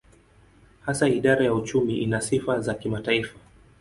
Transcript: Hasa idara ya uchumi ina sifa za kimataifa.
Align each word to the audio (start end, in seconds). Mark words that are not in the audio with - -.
Hasa 0.85 1.09
idara 1.09 1.45
ya 1.45 1.53
uchumi 1.53 1.93
ina 1.97 2.21
sifa 2.21 2.59
za 2.61 2.73
kimataifa. 2.73 3.37